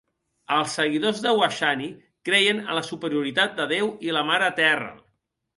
Els 0.53 0.71
seguidors 0.77 1.19
de 1.25 1.33
Washani 1.41 1.89
creien 2.29 2.63
en 2.63 2.73
la 2.79 2.85
superioritat 2.89 3.55
de 3.61 3.71
Deu 3.77 3.93
i 4.09 4.17
la 4.19 4.25
Mare 4.31 4.53
Terra. 4.63 4.93